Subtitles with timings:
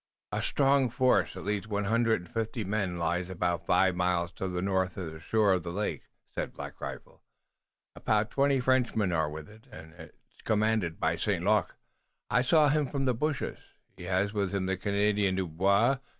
[0.31, 4.47] "A strong force, at least one hundred and fifty men, lies about five miles to
[4.47, 7.21] the north, on the shore of the lake," said Black Rifle.
[7.95, 11.43] "About twenty Frenchmen are with it, and it is commanded by St.
[11.45, 11.75] Luc.
[12.31, 13.59] I saw him from the bushes.
[13.95, 15.99] He has with him the Canadian, Dubois.